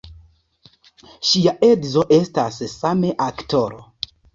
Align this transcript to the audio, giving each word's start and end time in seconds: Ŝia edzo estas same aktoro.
Ŝia 1.33 1.55
edzo 1.69 2.07
estas 2.21 2.61
same 2.77 3.17
aktoro. 3.33 3.85